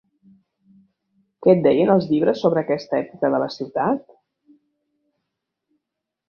[1.45, 4.17] Què et deien els llibres sobre aquesta època de la ciutat?